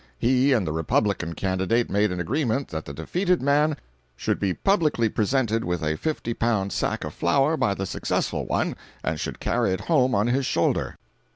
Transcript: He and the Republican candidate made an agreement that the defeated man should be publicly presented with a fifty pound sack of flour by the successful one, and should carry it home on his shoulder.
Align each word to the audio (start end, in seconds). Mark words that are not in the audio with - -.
He 0.17 0.51
and 0.51 0.65
the 0.65 0.71
Republican 0.71 1.35
candidate 1.35 1.91
made 1.91 2.11
an 2.11 2.19
agreement 2.19 2.69
that 2.69 2.85
the 2.85 2.91
defeated 2.95 3.39
man 3.39 3.77
should 4.15 4.39
be 4.39 4.51
publicly 4.55 5.09
presented 5.09 5.63
with 5.63 5.83
a 5.83 5.95
fifty 5.95 6.33
pound 6.33 6.73
sack 6.73 7.03
of 7.03 7.13
flour 7.13 7.55
by 7.55 7.75
the 7.75 7.85
successful 7.85 8.47
one, 8.47 8.75
and 9.03 9.19
should 9.19 9.39
carry 9.39 9.73
it 9.73 9.81
home 9.81 10.15
on 10.15 10.25
his 10.25 10.47
shoulder. 10.47 10.95